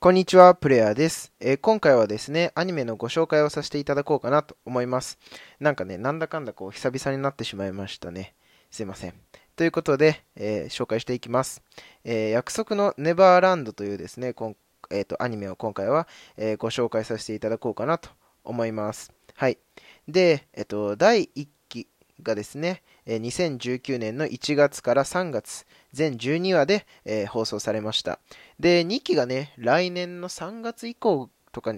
[0.00, 5.18] こんにちは、プレイヤーです、えー今回はですね、アニメのご紹介をさせていただこうかなと思います。
[5.60, 8.34] なんかね、なんだかんだこう、久々になってしまいましたね。
[8.70, 9.14] すいません。
[9.56, 11.62] ということで、えー紹介していきます。
[12.04, 14.56] えー約束のネバーランドというですね、こん
[14.90, 16.06] えーとアニメを今回は、
[16.36, 18.10] えご紹介させていただこうかなと
[18.44, 19.10] 思います。
[19.36, 19.56] はい。
[20.06, 21.88] で、えっ、と、第1期
[22.22, 28.18] がですね、2019年の1月から3月、全12話で、え放送されました。
[28.58, 31.74] で、2期がね、来年の3月以降とか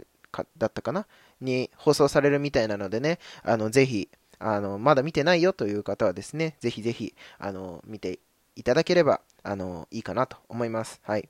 [0.59, 1.07] だったかな？
[1.41, 8.19] に放送されるみたいなのでね、あの、ぜひ、あの、まだ見てないよという方はですね、ぜひぜひ、あの、見て
[8.55, 11.01] いただければ、あの、いいかなと思います。
[11.03, 11.29] はい。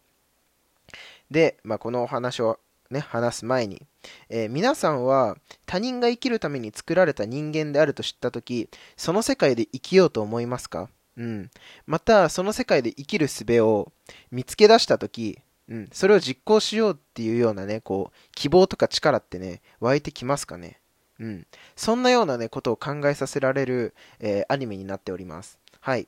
[1.31, 3.83] で、まあ、このお話をね、話す前に、
[4.29, 5.37] えー皆さんは
[5.67, 10.89] 他人が生きるために作られた人間であると知ったとき、その世界で生きようと思いますか？
[11.17, 11.51] うん。
[11.87, 13.93] また、その世界で生きる術を
[14.31, 20.78] 見つけ出したとき、うん、それを実行しようっていうようなね、こう、希望とか力ってね、湧いてきますかね？
[21.19, 21.47] うん。
[21.75, 25.59] そんなようなね、ことを考えさせられる、えーアニメになっております。
[25.81, 26.06] はい。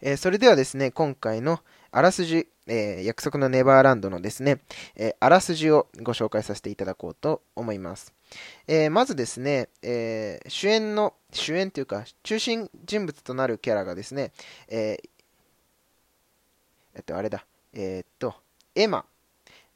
[0.00, 1.60] えーそれではですね、今回の
[1.96, 4.58] あらすじ、えー約束のネバーランドのですね、
[4.96, 8.12] えーあらすじをご紹介させていただこうと思います。
[8.66, 14.32] えーまずですね、えー主演の、主演というか、中心人物となるキャラがですね、
[14.66, 14.98] え
[16.96, 18.34] えっと、あれだ、えっと、
[18.74, 19.04] エマ、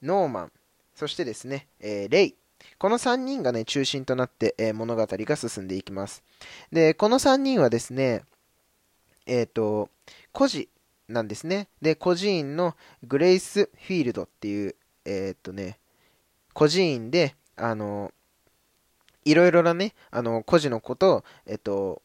[0.03, 0.53] ノーマン、
[0.97, 2.35] そしてですね、えーレイ。
[2.79, 6.25] この3人がね、中心となって、え物語が進んでいきます。
[6.73, 8.25] で、この3人はですね、
[9.25, 9.89] えっと、
[10.33, 10.69] 孤児
[11.09, 11.69] なんですね。
[11.81, 15.79] で、孤児院のグレイス・フィールドっていう、えーっとね、
[16.53, 18.13] 孤児院で、あの、
[19.25, 22.03] いろいろなね、あの、孤児のこと、えっと、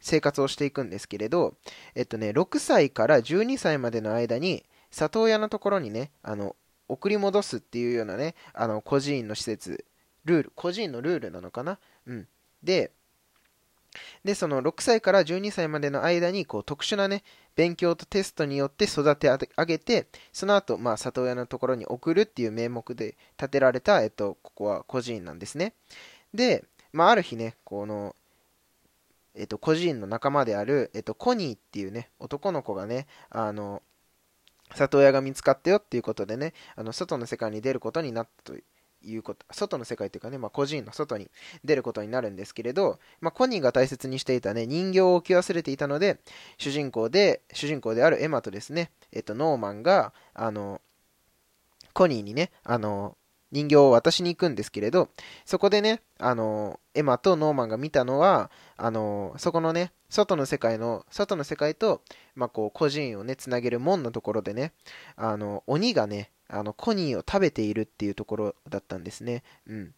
[0.00, 1.54] 生活をしていくんですけれど、
[1.94, 6.56] えっとね、6歳から12歳までの間に、里親のところにね、あの、
[6.88, 9.84] 送り戻すっていうようなね、あの、孤児院の施設、
[10.24, 11.78] ルール、孤児院のルールなのかな？
[12.06, 12.28] うん。
[12.62, 12.92] で、
[14.24, 17.22] で、その6歳から12歳までの間に、こう、特殊なね、
[17.56, 25.74] 勉強とテストによって育て上げて、その後、まあ、里親のところに送るっていう名目で建てられた、えっと、ここは孤児院なんですね。
[26.34, 28.14] で、まあ、ある日ね、この、
[29.34, 33.82] えっと、孤児院の仲間である、えっと、コニーっていうね、男の子がね、あの、
[34.74, 38.58] 里親が見つかったよっていうことでね、あの、外の世界に出ることになったと
[39.02, 41.30] いうこと、外の世界っていうかね、まあ、孤児院の外に
[41.64, 46.18] 出ることになるんですけれど、まあ、コニーが大切にしていたね、人形を置き忘れていたので、
[46.56, 50.80] 主人公で、主人公であるエマとですね、えっと、ノーマンが、あの、
[51.92, 53.16] コニーにね、あの、
[53.50, 55.08] 人形を渡しに行くんですけれど、
[55.46, 62.02] そこでね、あの、エマとノーマンが見たのは、あの、そこのね、外の世界の、外の世界と、
[62.34, 64.72] まあ、こう、孤児院をね、つなげる門のところでね、
[65.16, 69.42] あの、鬼がね、あの、コニーを食べているっていうところだったんですね。
[69.66, 69.94] うん。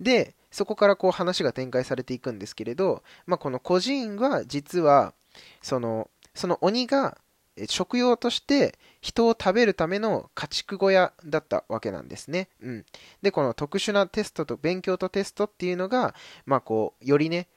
[0.00, 5.14] で、そこからこう話が展開されていくんですけれど、まあ、この孤児院は実は、
[5.62, 7.18] その、その鬼が
[7.66, 12.48] 食用として人を食べるための家畜小屋だったわけなんですね。
[12.60, 12.84] うん。
[13.22, 17.48] で、この特殊なテストと、勉強とテストっていうのが、まあこう、よりね、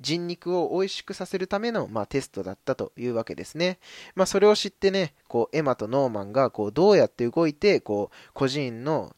[0.00, 3.78] 人肉を美味しくさせるための、まあ、テストだったというわけですね。
[4.14, 9.14] まあ、それを知ってね、こう、エマとノーマンが、こう、どうやって動いて、こう、個人の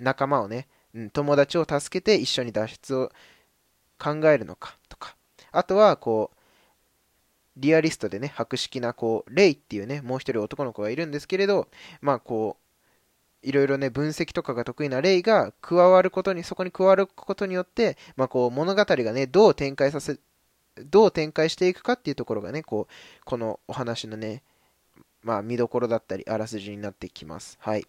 [0.00, 0.68] 仲間をね、
[1.12, 3.10] 友達を助けて一緒に脱出を
[3.98, 5.16] 考えるのかとか。
[5.50, 6.38] あとは、こう、
[7.56, 11.68] リアリストでね、博識な、こう、レイっていうね、もう一人男の子がいるんですけれど、
[12.00, 12.61] まあ、こう、
[13.42, 20.18] いろいろね、分析とかが得意なレイが加わることに、そこに加わることによって、まあ、こう、物語がね、どう展開させ、
[20.76, 24.42] どう展開していくかっていうところがね、こう、このお話のね、
[25.22, 27.56] まあ、見どころだったり、あらすじになってきます。
[27.60, 27.86] はい。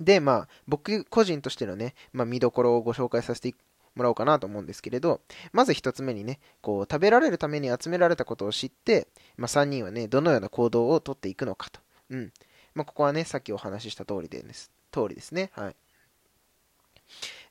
[0.00, 3.54] で、まあ、僕個人としてのね、まあ、見どころをご紹介させて
[3.94, 5.20] もらおうかなと思うんですけれど、
[5.52, 11.80] まず一つ目にね、こう、食べられるために集められたことを知って、まあ、3人はね、どのような行動をとっていくのかと。
[12.10, 12.32] うん。
[12.78, 14.70] まあ、ここはね、さっきお話しした通りでです。
[14.92, 15.50] 通りですね。
[15.54, 15.76] はい。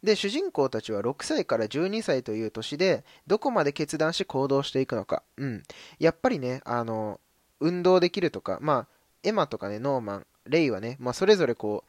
[0.01, 5.23] で、主人公たちは6歳から12歳という年で、どこまで決断し行動していくのか。
[5.35, 5.63] うん。
[5.99, 7.19] やっぱりね、あの、
[7.59, 8.87] 運動できるとか、まあ、
[9.23, 11.83] エマとかね、ノーマン、レイはね、まあ、それぞれこ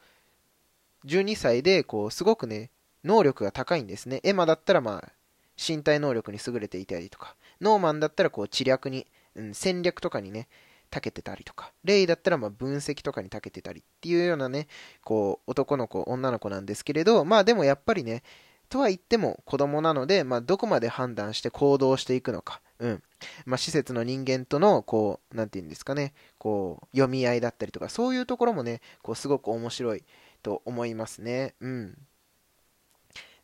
[1.05, 2.71] う、12歳で、こう、すごくね、
[3.05, 4.19] 能力が高いんですね。
[4.23, 5.11] エマだったら、まあ、
[5.57, 10.49] 身体能力に優れていたりとか、ノーマンだったら、こう、知略に、うん、戦略とかにね、
[10.89, 14.67] 長けてたりとか、レイだったらまあ分析とかに長けてたりっていうようなね、
[15.03, 18.23] こう、男の子、女の子なんですけれど、まあでもやっぱりね、
[18.69, 22.61] とは言っても子供なので、まあ、どこまで判断して行動していくのか。
[22.77, 23.03] うん。
[23.45, 30.03] まあ、施設の人間との、こう、なんて言うんですかね、こう、読み合いだったりとか、そういうところもね、こう、すごく面白い
[30.43, 31.55] と思いますね。
[31.59, 31.97] うん。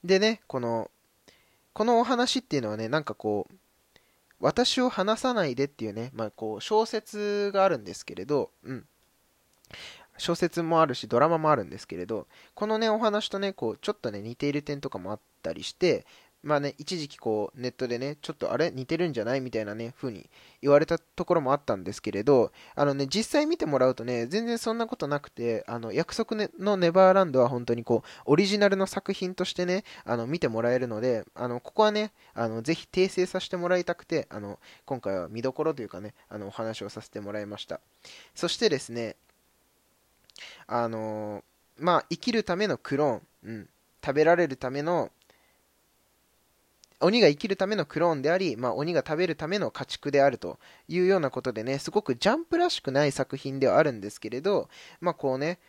[0.03, 0.91] でね、この、
[1.73, 3.55] このお話っていうのはね、なんかこう、
[4.45, 8.85] 私を話さないでっていうね、まあ、こう、小説があるんですけれど、うん。
[10.19, 16.05] 小説もあるし、ドラマもあるんですけれど、このね、お話とね、こう、ちょっとね、似ている点とかもあったりして、
[16.45, 18.69] まあね、一時期こう、ネットでね、ちょっとあれ？
[18.69, 19.41] 似てるんじゃない？
[19.41, 20.29] みたいなね、風に
[20.61, 37.79] 言われたところもあったんですけれど、あのね、実際見てもらうとね、全然そんなことなくて、あの、約束のネバーランドは本当にこう、オリジナルの作品としてね、あの、見てもらえるので、あの、ここはね、あの、ぜひ訂正させてもらいたくて、あの、今回は見どころというかね、あの、お話をさせてもらいました。
[38.35, 39.15] そしてですね、
[40.67, 41.43] あの
[41.79, 43.69] まあ、生きるためのクローン、うん、
[44.05, 45.09] 食べられるための、
[46.99, 54.69] 鬼が生きるためのクローンであり、まあ、鬼が食べるための家畜であるというようなことでね、すごくジャンプらしくない作品ではあるんですけれど、
[55.01, 55.59] まあ、こうね、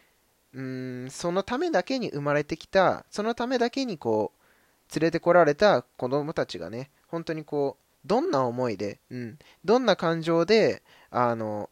[0.54, 11.70] うーん、そのためだけに生まれてきた、そのためだけにこう、連れてこられた子供たちがね、本当にこう、どんな思いで、うん、どんな感情で、あの、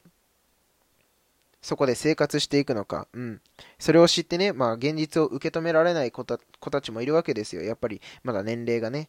[1.64, 3.40] そこで生活していくのか、うん。
[3.78, 7.62] それを知ってね、まあ現実を受け止められない子た子たちもいるわけですよ。
[7.62, 9.08] やっぱりまだ年齢がね、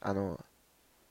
[0.00, 0.38] あの、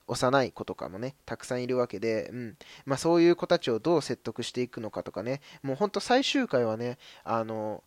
[0.06, 2.56] 幼い子とかもね、たくさんいるわけで、うん。
[2.86, 7.84] まあそういう子たちをどう説得していくのかとかね、もうほんと最終回はね、あの、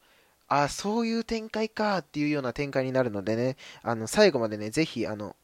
[0.48, 5.36] あ、そういう展開かっていうような展開になるのでね、あの、最後までね、ぜひ、あの、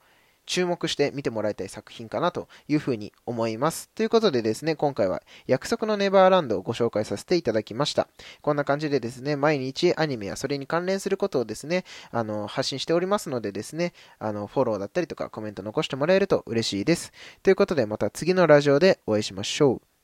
[0.46, 3.90] 注目して見てもらいたい作品かなというふうに思います。
[3.96, 8.08] ということでですね、今回は約束のネバーランドをご紹介させていただきました。
[8.42, 17.12] こんな感じでですね、毎日アニメやそれに関連することをですね、あの、発信しておりますのでですね、あの、フォローだったりとかコメント残してもらえると嬉しいです。
[17.44, 19.95] ということでまた次のラジオでお会いしましょう。